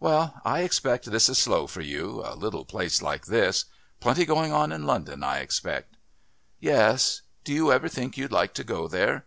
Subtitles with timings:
[0.00, 3.66] "Well, I expect this is slow for you, a little place like this.
[4.00, 5.94] Plenty going on in London, I expect."
[6.58, 7.22] "Yes.
[7.44, 9.24] Do you ever think you'd like to go there?"